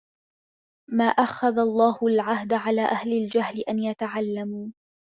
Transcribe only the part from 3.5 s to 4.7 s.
أَنْ يَتَعَلَّمُوا